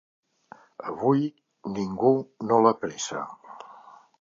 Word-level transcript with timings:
Avui 0.91 1.21
ningú 1.75 2.15
no 2.49 2.59
l'apressa. 2.65 3.27